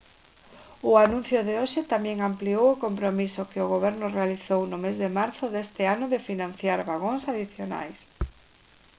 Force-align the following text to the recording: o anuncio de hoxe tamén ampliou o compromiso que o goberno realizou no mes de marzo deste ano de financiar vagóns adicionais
o 0.89 0.91
anuncio 1.05 1.39
de 1.47 1.53
hoxe 1.61 1.81
tamén 1.93 2.17
ampliou 2.29 2.65
o 2.69 2.79
compromiso 2.85 3.41
que 3.51 3.63
o 3.65 3.71
goberno 3.75 4.13
realizou 4.17 4.61
no 4.67 4.77
mes 4.85 4.95
de 5.03 5.09
marzo 5.17 5.45
deste 5.49 5.81
ano 5.95 6.05
de 6.09 6.23
financiar 6.29 6.79
vagóns 6.91 7.23
adicionais 7.33 7.97